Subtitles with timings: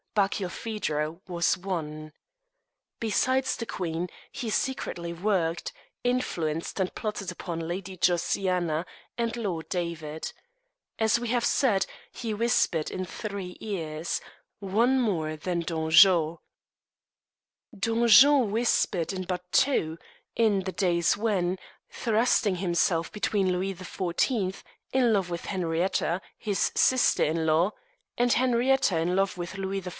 [0.15, 2.11] Barkilphedro was one.
[2.99, 5.71] Besides the queen, he secretly worked,
[6.03, 8.83] influenced, and plotted upon Lady Josiana
[9.17, 10.33] and Lord David.
[10.99, 14.19] As we have said, he whispered in three ears,
[14.59, 16.41] one more than Dangeau.
[17.73, 19.97] Dangeau whispered in but two,
[20.35, 21.57] in the days when,
[21.89, 24.61] thrusting himself between Louis XIV.,
[24.91, 27.71] in love with Henrietta, his sister in law,
[28.17, 29.87] and Henrietta, in love with Louis XIV.